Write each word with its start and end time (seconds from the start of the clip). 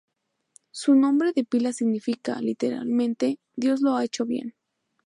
Su 0.71 0.95
nombre 0.95 1.31
de 1.31 1.43
pila 1.43 1.73
significa, 1.73 2.41
literalmente 2.41 3.37
""Dios 3.55 3.81
lo 3.81 3.95
ha 3.95 4.03
hecho 4.03 4.25
bien"". 4.25 4.55